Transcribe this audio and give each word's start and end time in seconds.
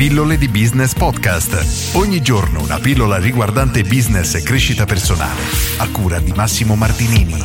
Pillole 0.00 0.38
di 0.38 0.48
Business 0.48 0.94
Podcast. 0.94 1.94
Ogni 1.94 2.22
giorno 2.22 2.62
una 2.62 2.78
pillola 2.78 3.18
riguardante 3.18 3.82
business 3.82 4.34
e 4.34 4.42
crescita 4.42 4.86
personale. 4.86 5.42
A 5.76 5.90
cura 5.90 6.18
di 6.20 6.32
Massimo 6.32 6.74
Martinini. 6.74 7.36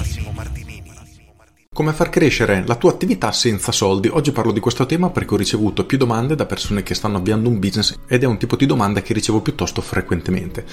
Come 1.73 1.91
far 1.91 2.07
crescere 2.07 2.63
la 2.65 2.75
tua 2.75 2.91
attività 2.91 3.33
senza 3.33 3.73
soldi? 3.73 4.07
Oggi 4.07 4.31
parlo 4.31 4.53
di 4.53 4.61
questo 4.61 4.85
tema 4.85 5.09
perché 5.09 5.33
ho 5.33 5.37
ricevuto 5.37 5.85
più 5.85 5.97
domande 5.97 6.35
da 6.35 6.45
persone 6.45 6.81
che 6.81 6.93
stanno 6.93 7.17
avviando 7.17 7.49
un 7.49 7.59
business 7.59 7.99
ed 8.07 8.23
è 8.23 8.25
un 8.25 8.37
tipo 8.37 8.55
di 8.55 8.65
domanda 8.65 9.01
che 9.01 9.13
ricevo 9.13 9.41
piuttosto 9.41 9.81
frequentemente. 9.81 10.63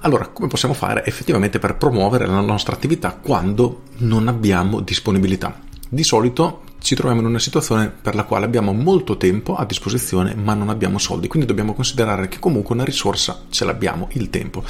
Allora, 0.00 0.26
come 0.26 0.48
possiamo 0.48 0.74
fare 0.74 1.06
effettivamente 1.06 1.58
per 1.58 1.76
promuovere 1.76 2.26
la 2.26 2.40
nostra 2.40 2.74
attività 2.74 3.12
quando 3.12 3.84
non 4.00 4.28
abbiamo 4.28 4.80
disponibilità? 4.80 5.58
Di 5.88 6.04
solito 6.04 6.64
ci 6.80 6.94
troviamo 6.94 7.20
in 7.20 7.28
una 7.28 7.38
situazione 7.38 7.88
per 7.90 8.14
la 8.14 8.24
quale 8.24 8.46
abbiamo 8.46 8.72
molto 8.72 9.16
tempo 9.16 9.54
a 9.54 9.64
disposizione 9.64 10.34
ma 10.34 10.54
non 10.54 10.68
abbiamo 10.68 10.98
soldi, 10.98 11.28
quindi 11.28 11.46
dobbiamo 11.46 11.74
considerare 11.74 12.28
che 12.28 12.38
comunque 12.38 12.74
una 12.74 12.84
risorsa 12.84 13.42
ce 13.48 13.64
l'abbiamo, 13.64 14.08
il 14.12 14.30
tempo. 14.30 14.64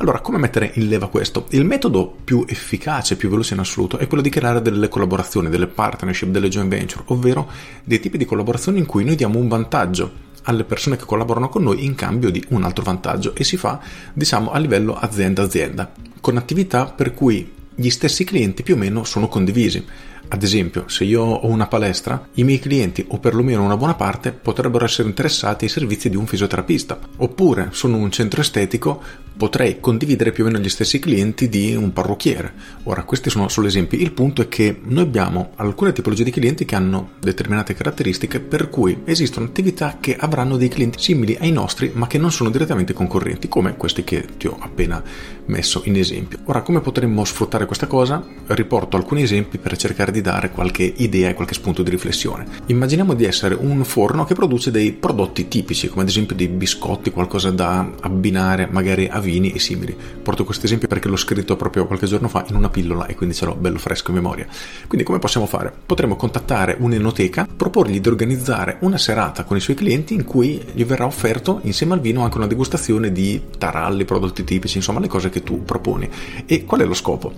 Allora, 0.00 0.20
come 0.20 0.38
mettere 0.38 0.70
in 0.74 0.86
leva 0.86 1.08
questo? 1.08 1.46
Il 1.50 1.64
metodo 1.64 2.16
più 2.22 2.44
efficace, 2.46 3.16
più 3.16 3.28
veloce 3.28 3.54
in 3.54 3.60
assoluto, 3.60 3.98
è 3.98 4.06
quello 4.06 4.22
di 4.22 4.30
creare 4.30 4.62
delle 4.62 4.88
collaborazioni, 4.88 5.48
delle 5.48 5.66
partnership, 5.66 6.28
delle 6.28 6.48
joint 6.48 6.70
venture, 6.70 7.02
ovvero 7.06 7.50
dei 7.82 7.98
tipi 7.98 8.16
di 8.16 8.24
collaborazioni 8.24 8.78
in 8.78 8.86
cui 8.86 9.04
noi 9.04 9.16
diamo 9.16 9.40
un 9.40 9.48
vantaggio 9.48 10.26
alle 10.42 10.62
persone 10.62 10.96
che 10.96 11.04
collaborano 11.04 11.48
con 11.48 11.64
noi 11.64 11.84
in 11.84 11.96
cambio 11.96 12.30
di 12.30 12.42
un 12.50 12.62
altro 12.62 12.84
vantaggio 12.84 13.34
e 13.34 13.42
si 13.42 13.56
fa, 13.56 13.80
diciamo, 14.12 14.52
a 14.52 14.58
livello 14.58 14.94
azienda-azienda, 14.94 15.92
con 16.20 16.36
attività 16.36 16.86
per 16.86 17.12
cui 17.12 17.52
gli 17.74 17.90
stessi 17.90 18.24
clienti 18.24 18.62
più 18.62 18.74
o 18.74 18.78
meno 18.78 19.02
sono 19.04 19.26
condivisi. 19.26 19.84
Ad 20.30 20.42
esempio, 20.42 20.84
se 20.88 21.04
io 21.04 21.22
ho 21.22 21.46
una 21.46 21.68
palestra, 21.68 22.28
i 22.34 22.44
miei 22.44 22.58
clienti, 22.58 23.04
o 23.08 23.18
perlomeno 23.18 23.64
una 23.64 23.78
buona 23.78 23.94
parte, 23.94 24.32
potrebbero 24.32 24.84
essere 24.84 25.08
interessati 25.08 25.64
ai 25.64 25.70
servizi 25.70 26.10
di 26.10 26.16
un 26.16 26.26
fisioterapista. 26.26 26.98
Oppure 27.16 27.68
sono 27.72 27.96
un 27.96 28.10
centro 28.10 28.42
estetico, 28.42 29.02
potrei 29.38 29.78
condividere 29.78 30.32
più 30.32 30.42
o 30.42 30.48
meno 30.48 30.58
gli 30.58 30.68
stessi 30.68 30.98
clienti 30.98 31.48
di 31.48 31.74
un 31.76 31.92
parrucchiere. 31.92 32.52
Ora, 32.82 33.04
questi 33.04 33.30
sono 33.30 33.48
solo 33.48 33.68
esempi. 33.68 34.02
Il 34.02 34.12
punto 34.12 34.42
è 34.42 34.48
che 34.48 34.80
noi 34.82 35.04
abbiamo 35.04 35.52
alcune 35.54 35.92
tipologie 35.92 36.24
di 36.24 36.32
clienti 36.32 36.64
che 36.64 36.74
hanno 36.74 37.12
determinate 37.20 37.72
caratteristiche 37.72 38.40
per 38.40 38.68
cui 38.68 39.02
esistono 39.04 39.46
attività 39.46 39.98
che 40.00 40.16
avranno 40.16 40.56
dei 40.56 40.68
clienti 40.68 40.98
simili 40.98 41.36
ai 41.40 41.52
nostri 41.52 41.92
ma 41.94 42.08
che 42.08 42.18
non 42.18 42.32
sono 42.32 42.50
direttamente 42.50 42.92
concorrenti, 42.92 43.48
come 43.48 43.76
questi 43.76 44.02
che 44.02 44.26
ti 44.36 44.48
ho 44.48 44.56
appena 44.58 45.00
messo 45.46 45.82
in 45.84 45.96
esempio. 45.96 46.40
Ora, 46.44 46.62
come 46.62 46.80
potremmo 46.80 47.24
sfruttare 47.24 47.66
questa 47.66 47.86
cosa? 47.86 48.24
Riporto 48.46 48.96
alcuni 48.96 49.22
esempi 49.22 49.58
per 49.58 49.76
cercare 49.76 50.10
di 50.10 50.20
dare 50.20 50.50
qualche 50.50 50.82
idea 50.82 51.28
e 51.28 51.34
qualche 51.34 51.54
spunto 51.54 51.84
di 51.84 51.90
riflessione. 51.90 52.44
Immaginiamo 52.66 53.14
di 53.14 53.24
essere 53.24 53.54
un 53.54 53.84
forno 53.84 54.24
che 54.24 54.34
produce 54.34 54.72
dei 54.72 54.92
prodotti 54.92 55.46
tipici, 55.46 55.88
come 55.88 56.02
ad 56.02 56.08
esempio 56.08 56.34
dei 56.34 56.48
biscotti, 56.48 57.12
qualcosa 57.12 57.50
da 57.50 57.88
abbinare 58.00 58.66
magari 58.68 59.06
a 59.06 59.20
vini 59.28 59.52
e 59.52 59.58
simili. 59.58 59.94
Porto 60.22 60.44
questo 60.44 60.64
esempio 60.64 60.88
perché 60.88 61.08
l'ho 61.08 61.16
scritto 61.16 61.54
proprio 61.54 61.86
qualche 61.86 62.06
giorno 62.06 62.28
fa 62.28 62.46
in 62.48 62.56
una 62.56 62.70
pillola 62.70 63.04
e 63.04 63.14
quindi 63.14 63.34
ce 63.34 63.44
l'ho 63.44 63.54
bello 63.54 63.78
fresco 63.78 64.08
in 64.08 64.16
memoria. 64.16 64.46
Quindi 64.86 65.04
come 65.04 65.18
possiamo 65.18 65.46
fare? 65.46 65.70
Potremmo 65.84 66.16
contattare 66.16 66.76
un'enoteca, 66.78 67.46
proporgli 67.54 68.00
di 68.00 68.08
organizzare 68.08 68.78
una 68.80 68.96
serata 68.96 69.44
con 69.44 69.58
i 69.58 69.60
suoi 69.60 69.76
clienti 69.76 70.14
in 70.14 70.24
cui 70.24 70.64
gli 70.72 70.84
verrà 70.84 71.04
offerto 71.04 71.60
insieme 71.64 71.92
al 71.92 72.00
vino 72.00 72.22
anche 72.22 72.38
una 72.38 72.46
degustazione 72.46 73.12
di 73.12 73.42
taralli, 73.58 74.06
prodotti 74.06 74.44
tipici, 74.44 74.78
insomma 74.78 75.00
le 75.00 75.08
cose 75.08 75.28
che 75.28 75.42
tu 75.42 75.62
proponi. 75.62 76.08
E 76.46 76.64
qual 76.64 76.80
è 76.80 76.84
lo 76.86 76.94
scopo? 76.94 77.32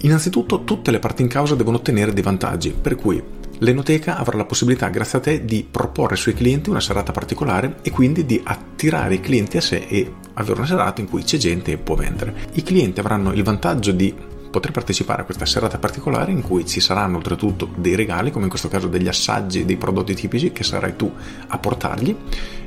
Innanzitutto 0.00 0.64
tutte 0.64 0.90
le 0.90 0.98
parti 0.98 1.22
in 1.22 1.28
causa 1.28 1.54
devono 1.54 1.76
ottenere 1.76 2.12
dei 2.12 2.22
vantaggi, 2.24 2.70
per 2.70 2.96
cui 2.96 3.22
L'enoteca 3.64 4.18
avrà 4.18 4.36
la 4.36 4.44
possibilità, 4.44 4.88
grazie 4.88 5.16
a 5.16 5.22
te, 5.22 5.44
di 5.46 5.66
proporre 5.68 6.12
ai 6.12 6.20
suoi 6.20 6.34
clienti 6.34 6.68
una 6.68 6.82
serata 6.82 7.12
particolare 7.12 7.76
e 7.80 7.90
quindi 7.90 8.26
di 8.26 8.38
attirare 8.44 9.14
i 9.14 9.20
clienti 9.20 9.56
a 9.56 9.62
sé 9.62 9.86
e 9.88 10.12
avere 10.34 10.58
una 10.58 10.66
serata 10.66 11.00
in 11.00 11.08
cui 11.08 11.22
c'è 11.22 11.38
gente 11.38 11.72
e 11.72 11.78
può 11.78 11.94
vendere. 11.94 12.48
I 12.52 12.62
clienti 12.62 13.00
avranno 13.00 13.32
il 13.32 13.42
vantaggio 13.42 13.92
di 13.92 14.14
poter 14.50 14.70
partecipare 14.70 15.22
a 15.22 15.24
questa 15.24 15.46
serata 15.46 15.78
particolare 15.78 16.30
in 16.30 16.42
cui 16.42 16.66
ci 16.66 16.78
saranno 16.80 17.16
oltretutto 17.16 17.70
dei 17.74 17.94
regali, 17.94 18.30
come 18.30 18.44
in 18.44 18.50
questo 18.50 18.68
caso 18.68 18.86
degli 18.86 19.08
assaggi 19.08 19.64
dei 19.64 19.78
prodotti 19.78 20.14
tipici 20.14 20.52
che 20.52 20.62
sarai 20.62 20.94
tu 20.94 21.10
a 21.46 21.58
portargli 21.58 22.14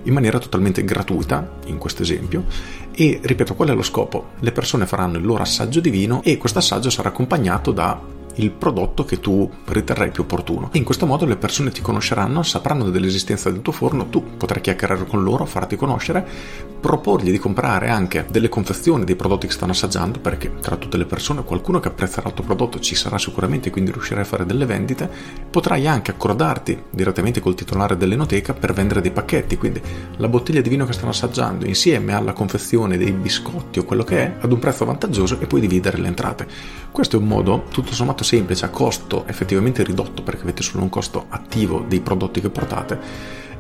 in 0.01 0.13
maniera 0.13 0.39
totalmente 0.39 0.83
gratuita, 0.83 1.59
in 1.67 1.77
questo 1.77 2.01
esempio. 2.01 2.45
E 2.91 3.19
ripeto, 3.21 3.53
qual 3.53 3.69
è 3.69 3.73
lo 3.75 3.83
scopo? 3.83 4.29
Le 4.39 4.51
persone 4.51 4.87
faranno 4.87 5.17
il 5.17 5.25
loro 5.25 5.43
assaggio 5.43 5.79
di 5.79 5.91
vino 5.91 6.23
e 6.23 6.37
questo 6.37 6.57
assaggio 6.57 6.89
sarà 6.89 7.09
accompagnato 7.09 7.71
da 7.71 8.15
il 8.37 8.51
prodotto 8.51 9.05
che 9.05 9.19
tu 9.19 9.49
riterrai 9.65 10.11
più 10.11 10.23
opportuno. 10.23 10.69
In 10.73 10.83
questo 10.83 11.05
modo 11.05 11.25
le 11.25 11.37
persone 11.37 11.71
ti 11.71 11.81
conosceranno, 11.81 12.43
sapranno 12.43 12.89
dell'esistenza 12.89 13.49
del 13.49 13.61
tuo 13.61 13.73
forno, 13.73 14.07
tu 14.07 14.23
potrai 14.37 14.61
chiacchierare 14.61 15.05
con 15.05 15.23
loro, 15.23 15.45
farti 15.45 15.75
conoscere, 15.75 16.25
proporgli 16.79 17.31
di 17.31 17.39
comprare 17.39 17.89
anche 17.89 18.25
delle 18.29 18.49
confezioni 18.49 19.03
dei 19.03 19.15
prodotti 19.15 19.47
che 19.47 19.53
stanno 19.53 19.71
assaggiando, 19.71 20.19
perché 20.19 20.53
tra 20.61 20.75
tutte 20.75 20.97
le 20.97 21.05
persone 21.05 21.43
qualcuno 21.43 21.79
che 21.79 21.87
apprezzerà 21.87 22.29
il 22.29 22.33
tuo 22.33 22.43
prodotto 22.43 22.79
ci 22.79 22.95
sarà 22.95 23.17
sicuramente, 23.17 23.69
quindi 23.69 23.91
riuscirai 23.91 24.23
a 24.23 24.25
fare 24.25 24.45
delle 24.45 24.65
vendite. 24.65 25.09
Potrai 25.49 25.87
anche 25.87 26.11
accordarti 26.11 26.83
direttamente 26.89 27.39
col 27.39 27.55
titolare 27.55 27.97
dell'enoteca 27.97 28.53
per 28.53 28.73
vendere 28.73 29.01
dei 29.01 29.11
pacchetti, 29.11 29.57
quindi 29.57 29.81
la 30.17 30.27
bottiglia 30.27 30.61
di 30.61 30.69
vino 30.69 30.85
che 30.85 30.93
stanno 30.93 31.09
assaggiando 31.09 31.65
insieme 31.65 32.13
alla 32.13 32.33
confezione 32.33 32.97
dei 32.97 33.11
biscotti 33.11 33.79
o 33.79 33.83
quello 33.83 34.03
che 34.03 34.17
è 34.19 34.35
ad 34.39 34.51
un 34.51 34.59
prezzo 34.59 34.85
vantaggioso 34.85 35.39
e 35.39 35.47
puoi 35.47 35.61
dividere 35.61 35.97
le 35.97 36.07
entrate. 36.07 36.47
Questo 36.91 37.17
è 37.17 37.19
un 37.19 37.27
modo 37.27 37.65
tutto 37.71 37.93
sommato 37.93 38.23
semplice, 38.27 38.65
a 38.65 38.69
costo 38.69 39.25
effettivamente 39.25 39.83
ridotto 39.83 40.21
perché 40.21 40.41
avete 40.41 40.61
solo 40.61 40.83
un 40.83 40.89
costo 40.89 41.27
attivo 41.29 41.85
dei 41.87 42.01
prodotti 42.01 42.41
che 42.41 42.49
portate 42.49 42.99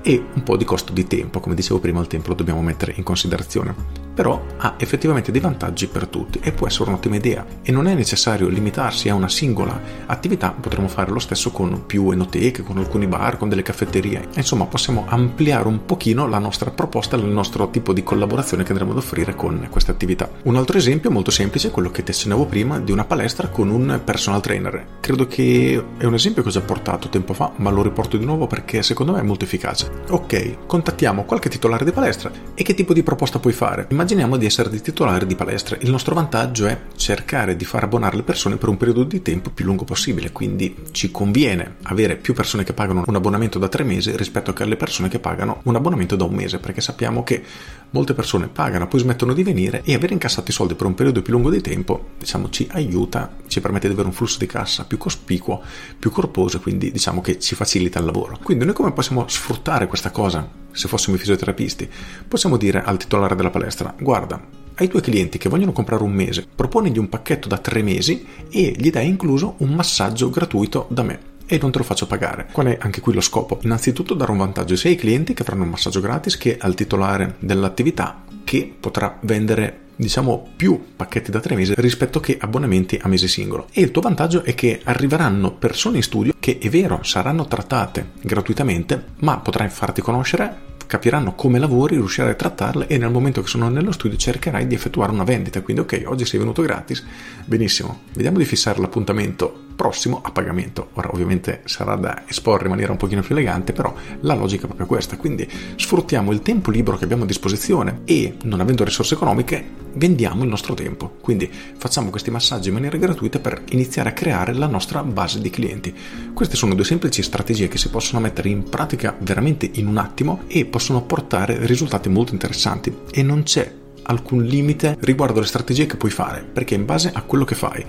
e 0.07 0.23
un 0.35 0.41
po' 0.41 0.55
di 0.55 0.63
costo 0.63 0.93
di 0.93 1.05
tempo, 1.05 1.41
come 1.41 1.53
dicevo 1.53 1.79
prima 1.79 1.99
il 1.99 2.07
tempo 2.07 2.29
lo 2.29 2.35
dobbiamo 2.35 2.61
mettere 2.61 2.93
in 2.95 3.03
considerazione 3.03 4.05
però 4.17 4.43
ha 4.57 4.73
effettivamente 4.77 5.31
dei 5.31 5.39
vantaggi 5.39 5.85
per 5.85 6.07
tutti 6.07 6.39
e 6.41 6.51
può 6.51 6.65
essere 6.65 6.89
un'ottima 6.89 7.17
idea 7.17 7.45
e 7.61 7.71
non 7.71 7.85
è 7.85 7.93
necessario 7.93 8.47
limitarsi 8.47 9.09
a 9.09 9.13
una 9.13 9.29
singola 9.29 9.79
attività, 10.07 10.55
potremmo 10.59 10.87
fare 10.87 11.11
lo 11.11 11.19
stesso 11.19 11.51
con 11.51 11.85
più 11.85 12.09
enoteche, 12.09 12.63
con 12.63 12.79
alcuni 12.79 13.05
bar, 13.05 13.37
con 13.37 13.47
delle 13.47 13.61
caffetterie, 13.61 14.29
insomma 14.33 14.65
possiamo 14.65 15.05
ampliare 15.07 15.67
un 15.67 15.85
pochino 15.85 16.25
la 16.25 16.39
nostra 16.39 16.71
proposta, 16.71 17.15
il 17.15 17.25
nostro 17.25 17.69
tipo 17.69 17.93
di 17.93 18.01
collaborazione 18.01 18.63
che 18.63 18.71
andremo 18.71 18.93
ad 18.93 18.97
offrire 18.97 19.35
con 19.35 19.67
queste 19.69 19.91
attività. 19.91 20.27
Un 20.45 20.55
altro 20.55 20.79
esempio 20.79 21.11
molto 21.11 21.29
semplice 21.29 21.67
è 21.67 21.71
quello 21.71 21.91
che 21.91 22.01
ti 22.01 22.09
accennavo 22.09 22.45
prima 22.45 22.79
di 22.79 22.91
una 22.91 23.05
palestra 23.05 23.49
con 23.49 23.69
un 23.69 24.01
personal 24.03 24.41
trainer. 24.41 24.97
Credo 24.99 25.27
che 25.27 25.85
è 25.95 26.05
un 26.05 26.15
esempio 26.15 26.41
che 26.41 26.49
ho 26.49 26.51
già 26.51 26.61
portato 26.61 27.09
tempo 27.09 27.33
fa, 27.33 27.51
ma 27.57 27.69
lo 27.69 27.83
riporto 27.83 28.17
di 28.17 28.25
nuovo 28.25 28.47
perché 28.47 28.81
secondo 28.81 29.11
me 29.11 29.19
è 29.19 29.23
molto 29.23 29.45
efficace. 29.45 29.96
Ok, 30.09 30.65
contattiamo 30.67 31.25
qualche 31.25 31.49
titolare 31.49 31.83
di 31.83 31.91
palestra 31.91 32.31
e 32.53 32.63
che 32.63 32.73
tipo 32.73 32.93
di 32.93 33.03
proposta 33.03 33.39
puoi 33.39 33.51
fare? 33.51 33.87
Immaginiamo 33.89 34.37
di 34.37 34.45
essere 34.45 34.69
dei 34.69 34.79
titolari 34.81 35.25
di 35.25 35.35
palestre. 35.35 35.79
Il 35.81 35.91
nostro 35.91 36.15
vantaggio 36.15 36.65
è 36.65 36.79
cercare 36.95 37.57
di 37.57 37.65
far 37.65 37.83
abbonare 37.83 38.15
le 38.15 38.23
persone 38.23 38.55
per 38.55 38.69
un 38.69 38.77
periodo 38.77 39.03
di 39.03 39.21
tempo 39.21 39.49
più 39.49 39.65
lungo 39.65 39.83
possibile, 39.83 40.31
quindi 40.31 40.75
ci 40.91 41.11
conviene 41.11 41.75
avere 41.83 42.15
più 42.15 42.33
persone 42.33 42.63
che 42.63 42.71
pagano 42.71 43.03
un 43.05 43.15
abbonamento 43.15 43.59
da 43.59 43.67
tre 43.67 43.83
mesi 43.83 44.15
rispetto 44.15 44.53
che 44.53 44.63
alle 44.63 44.77
persone 44.77 45.09
che 45.09 45.19
pagano 45.19 45.59
un 45.63 45.75
abbonamento 45.75 46.15
da 46.15 46.23
un 46.23 46.33
mese, 46.33 46.59
perché 46.59 46.79
sappiamo 46.79 47.23
che 47.23 47.43
molte 47.91 48.13
persone 48.13 48.47
pagano, 48.47 48.87
poi 48.87 48.99
smettono 48.99 49.33
di 49.33 49.43
venire 49.43 49.81
e 49.83 49.93
avere 49.93 50.13
incassato 50.13 50.51
i 50.51 50.53
soldi 50.53 50.75
per 50.75 50.87
un 50.87 50.93
periodo 50.93 51.21
più 51.21 51.33
lungo 51.33 51.49
di 51.49 51.61
tempo, 51.61 52.09
diciamo, 52.19 52.49
ci 52.49 52.67
aiuta, 52.71 53.35
ci 53.47 53.61
permette 53.61 53.87
di 53.87 53.93
avere 53.93 54.09
un 54.09 54.13
flusso 54.13 54.39
di 54.39 54.45
cassa 54.45 54.85
più 54.85 54.97
cospicuo, 54.97 55.61
più 55.97 56.11
corposo, 56.11 56.59
quindi 56.59 56.91
diciamo 56.91 57.21
che 57.21 57.39
ci 57.39 57.55
facilita 57.55 57.99
il 57.99 58.05
lavoro. 58.05 58.39
Quindi 58.43 58.65
noi 58.65 58.73
come 58.73 58.93
possiamo 58.93 59.25
sfruttare 59.27 59.87
questa 59.87 60.11
cosa? 60.11 60.65
se 60.77 60.87
fossimo 60.87 61.17
fisioterapisti, 61.17 61.89
possiamo 62.27 62.55
dire 62.55 62.83
al 62.83 62.97
titolare 62.97 63.35
della 63.35 63.49
palestra, 63.49 63.95
guarda, 63.99 64.39
ai 64.75 64.87
tuoi 64.87 65.01
clienti 65.01 65.39
che 65.39 65.49
vogliono 65.49 65.71
comprare 65.71 66.03
un 66.03 66.11
mese, 66.11 66.45
proponigli 66.53 66.99
un 66.99 67.09
pacchetto 67.09 67.47
da 67.47 67.57
tre 67.57 67.81
mesi 67.81 68.23
e 68.49 68.75
gli 68.77 68.91
dai 68.91 69.07
incluso 69.07 69.55
un 69.57 69.73
massaggio 69.73 70.29
gratuito 70.29 70.85
da 70.89 71.01
me 71.01 71.35
e 71.47 71.57
non 71.61 71.71
te 71.71 71.79
lo 71.79 71.83
faccio 71.83 72.05
pagare. 72.05 72.47
Qual 72.51 72.67
è 72.67 72.77
anche 72.79 73.01
qui 73.01 73.13
lo 73.13 73.21
scopo? 73.21 73.59
Innanzitutto 73.63 74.13
dare 74.13 74.31
un 74.31 74.37
vantaggio 74.37 74.75
sia 74.75 74.89
ai 74.89 74.95
clienti 74.95 75.33
che 75.33 75.41
avranno 75.41 75.63
un 75.63 75.69
massaggio 75.69 76.01
gratis 76.01 76.37
che 76.37 76.57
al 76.59 76.75
titolare 76.75 77.35
dell'attività 77.39 78.23
che 78.43 78.73
potrà 78.79 79.17
vendere 79.21 79.85
diciamo 79.97 80.49
più 80.55 80.93
pacchetti 80.95 81.31
da 81.31 81.39
tre 81.39 81.55
mesi 81.55 81.73
rispetto 81.75 82.19
che 82.19 82.37
abbonamenti 82.39 82.99
a 83.01 83.07
mese 83.07 83.27
singolo. 83.27 83.67
E 83.71 83.81
il 83.81 83.91
tuo 83.91 84.01
vantaggio 84.01 84.43
è 84.43 84.53
che 84.53 84.81
arriveranno 84.83 85.53
persone 85.53 85.97
in 85.97 86.03
studio 86.03 86.33
che 86.39 86.59
è 86.59 86.69
vero 86.69 87.01
saranno 87.03 87.45
trattate 87.45 88.11
gratuitamente, 88.21 89.03
ma 89.19 89.39
potrai 89.39 89.69
farti 89.69 90.01
conoscere 90.01 90.65
capiranno 90.87 91.35
come 91.35 91.59
lavori, 91.59 91.95
riuscirai 91.95 92.31
a 92.31 92.35
trattarle 92.35 92.87
e 92.87 92.97
nel 92.97 93.11
momento 93.11 93.41
che 93.41 93.49
sono 93.49 93.67
nello 93.67 93.91
studio 93.91 94.17
cercherai 94.17 94.65
di 94.67 94.75
effettuare 94.75 95.11
una 95.11 95.25
vendita. 95.25 95.61
Quindi 95.61 95.81
ok, 95.81 96.03
oggi 96.05 96.25
sei 96.25 96.39
venuto 96.39 96.61
gratis, 96.61 97.05
benissimo, 97.43 98.03
vediamo 98.13 98.37
di 98.37 98.45
fissare 98.45 98.79
l'appuntamento 98.79 99.65
prossimo 99.77 100.19
a 100.23 100.31
pagamento. 100.31 100.89
Ora 100.93 101.09
ovviamente 101.13 101.61
sarà 101.65 101.95
da 101.95 102.23
esporre 102.27 102.63
in 102.63 102.71
maniera 102.71 102.91
un 102.91 102.97
pochino 102.97 103.21
più 103.21 103.35
elegante, 103.35 103.71
però 103.71 103.93
la 104.21 104.33
logica 104.33 104.63
è 104.63 104.65
proprio 104.65 104.87
questa, 104.87 105.15
quindi 105.15 105.47
sfruttiamo 105.75 106.31
il 106.33 106.41
tempo 106.41 106.71
libero 106.71 106.97
che 106.97 107.03
abbiamo 107.05 107.23
a 107.23 107.27
disposizione 107.27 108.01
e 108.03 108.35
non 108.43 108.59
avendo 108.59 108.83
risorse 108.83 109.13
economiche 109.13 109.85
vendiamo 109.93 110.43
il 110.43 110.49
nostro 110.49 110.73
tempo. 110.73 111.17
Quindi 111.21 111.49
facciamo 111.77 112.09
questi 112.09 112.31
massaggi 112.31 112.69
in 112.69 112.73
maniera 112.73 112.97
gratuita 112.97 113.39
per 113.39 113.63
iniziare 113.69 114.09
a 114.09 114.13
creare 114.13 114.53
la 114.53 114.67
nostra 114.67 115.03
base 115.03 115.39
di 115.39 115.49
clienti. 115.51 115.93
Queste 116.33 116.55
sono 116.55 116.73
due 116.73 116.83
semplici 116.83 117.21
strategie 117.21 117.67
che 117.67 117.77
si 117.77 117.89
possono 117.89 118.19
mettere 118.19 118.49
in 118.49 118.63
pratica 118.67 119.15
veramente 119.19 119.69
in 119.73 119.87
un 119.87 119.97
attimo 119.97 120.41
e 120.47 120.65
possono 120.65 121.03
portare 121.03 121.65
risultati 121.65 122.09
molto 122.09 122.33
interessanti 122.33 122.95
e 123.11 123.21
non 123.21 123.43
c'è 123.43 123.71
alcun 124.09 124.43
limite 124.43 124.97
riguardo 125.01 125.37
alle 125.37 125.47
strategie 125.47 125.85
che 125.85 125.97
puoi 125.97 126.11
fare, 126.11 126.41
perché 126.41 126.75
in 126.75 126.85
base 126.85 127.11
a 127.13 127.21
quello 127.21 127.45
che 127.45 127.55
fai 127.55 127.85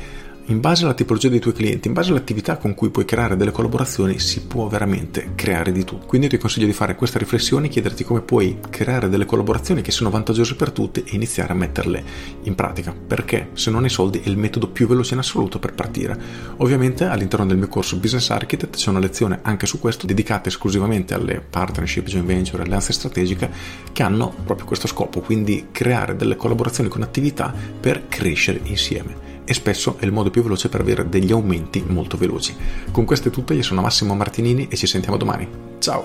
in 0.49 0.61
base 0.61 0.85
alla 0.85 0.95
tipologia 0.95 1.29
dei 1.29 1.41
tuoi 1.41 1.53
clienti, 1.53 1.89
in 1.89 1.95
base 1.95 2.11
all'attività 2.11 2.57
con 2.57 2.75
cui 2.75 2.89
puoi 2.89 3.05
creare 3.05 3.37
delle 3.37 3.51
collaborazioni, 3.51 4.19
si 4.19 4.43
può 4.43 4.67
veramente 4.67 5.33
creare 5.35 5.73
di 5.73 5.85
tutto. 5.85 6.07
Quindi 6.07 6.29
ti 6.29 6.39
consiglio 6.39 6.65
di 6.65 6.73
fare 6.73 6.95
questa 6.95 7.19
riflessione, 7.19 7.69
chiederti 7.69 8.03
come 8.03 8.23
puoi 8.23 8.59
creare 8.71 9.11
delle 9.11 9.27
collaborazioni 9.27 9.83
che 9.83 9.93
siano 9.93 10.11
vantaggiose 10.11 10.55
per 10.55 10.71
tutti 10.71 11.01
e 11.01 11.15
iniziare 11.15 11.53
a 11.53 11.57
metterle 11.57 12.03
in 12.45 12.55
pratica, 12.55 12.95
perché 12.95 13.51
se 13.53 13.71
non 13.71 13.85
hai 13.85 13.91
soldi 13.91 14.21
è 14.25 14.29
il 14.29 14.39
metodo 14.39 14.69
più 14.69 14.87
veloce 14.87 15.13
in 15.13 15.21
assoluto 15.21 15.59
per 15.59 15.75
partire. 15.75 16.19
Ovviamente 16.57 17.05
all'interno 17.05 17.45
del 17.45 17.59
mio 17.59 17.69
corso 17.69 17.99
Business 17.99 18.31
Architect 18.31 18.77
c'è 18.77 18.89
una 18.89 19.01
lezione 19.01 19.41
anche 19.43 19.67
su 19.67 19.79
questo 19.79 20.07
dedicata 20.07 20.49
esclusivamente 20.49 21.13
alle 21.13 21.41
partnership, 21.41 22.07
joint 22.07 22.27
venture, 22.27 22.63
alleanze 22.63 22.95
strategiche 22.95 23.51
che 23.93 24.03
hanno 24.03 24.35
proprio 24.45 24.67
questo 24.67 24.87
scopo, 24.87 25.21
quindi 25.21 25.67
creare 25.73 26.17
delle 26.17 26.37
collaborazioni 26.37 26.89
con 26.89 27.03
attività 27.03 27.55
per 27.79 28.09
crescere 28.09 28.61
insieme 28.63 29.28
e 29.49 29.55
spesso 29.55 29.97
è 29.99 30.05
il 30.05 30.13
modo 30.13 30.29
più 30.29 30.43
veloce 30.43 30.69
per 30.69 30.83
avere 30.83 31.09
degli 31.09 31.33
aumenti 31.33 31.83
molto 31.87 32.19
veloci. 32.19 32.55
Con 32.93 33.07
questo 33.07 33.29
è 33.29 33.31
tutto, 33.31 33.55
io 33.55 33.63
sono 33.63 33.81
Massimo 33.81 34.15
Martinini 34.15 34.69
e 34.69 34.77
ci 34.77 34.87
sentiamo 34.87 35.17
domani. 35.17 35.49
Ciao! 35.79 36.05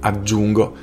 Aggiungo, 0.00 0.74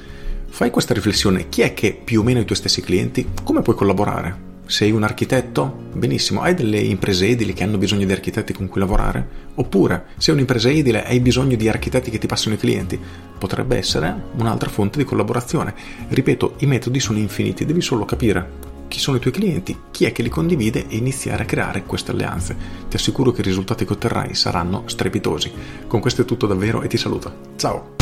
fai 0.48 0.70
questa 0.70 0.94
riflessione, 0.94 1.50
chi 1.50 1.60
è 1.60 1.74
che 1.74 1.92
più 2.02 2.22
o 2.22 2.24
meno 2.24 2.40
i 2.40 2.46
tuoi 2.46 2.58
stessi 2.58 2.80
clienti? 2.80 3.28
Come 3.44 3.62
puoi 3.62 3.76
collaborare? 3.76 4.48
Sei 4.66 4.92
un 4.92 5.04
architetto? 5.04 5.88
Benissimo, 5.92 6.40
hai 6.42 6.54
delle 6.54 6.80
imprese 6.80 7.28
edili 7.28 7.52
che 7.52 7.64
hanno 7.64 7.78
bisogno 7.78 8.06
di 8.06 8.14
architetti 8.14 8.54
con 8.54 8.70
cui 8.70 8.80
lavorare? 8.80 9.48
Oppure, 9.56 10.06
sei 10.20 10.36
un'impresa 10.36 10.70
edile 10.70 11.06
hai 11.06 11.20
bisogno 11.20 11.58
di 11.58 11.68
architetti 11.68 12.10
che 12.10 12.18
ti 12.18 12.28
passano 12.28 12.56
i 12.56 12.60
clienti? 12.60 12.98
Potrebbe 13.38 13.76
essere 13.76 14.16
un'altra 14.38 14.70
fonte 14.70 15.00
di 15.00 15.04
collaborazione. 15.04 15.74
Ripeto, 16.08 16.56
i 16.60 16.66
metodi 16.66 17.02
sono 17.02 17.18
infiniti, 17.18 17.66
devi 17.66 17.82
solo 17.82 18.06
capire 18.06 18.69
chi 18.90 19.00
sono 19.00 19.16
i 19.16 19.20
tuoi 19.22 19.32
clienti, 19.32 19.80
chi 19.92 20.04
è 20.04 20.12
che 20.12 20.22
li 20.22 20.28
condivide 20.28 20.88
e 20.90 20.98
iniziare 20.98 21.44
a 21.44 21.46
creare 21.46 21.84
queste 21.84 22.12
alleanze. 22.12 22.58
Ti 22.90 22.98
assicuro 22.98 23.32
che 23.32 23.40
i 23.40 23.46
risultati 23.46 23.86
che 23.86 23.94
otterrai 23.94 24.36
saranno 24.36 24.84
strepitosi. 24.88 25.54
Con 25.88 26.02
questo 26.02 26.24
è 26.24 26.26
tutto 26.26 26.48
davvero 26.48 26.82
e 26.82 26.88
ti 26.90 26.98
saluto. 26.98 27.34
Ciao! 27.56 27.99